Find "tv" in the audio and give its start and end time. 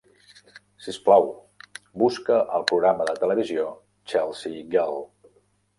3.21-3.47